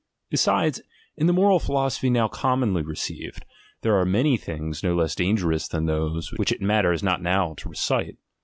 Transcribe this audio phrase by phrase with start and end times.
[0.31, 0.81] Besides,
[1.15, 3.45] in the moral phi losophy now commonly received,
[3.81, 7.53] there are many things no less dangerous than those, which it mat ters not now
[7.57, 8.17] to recite.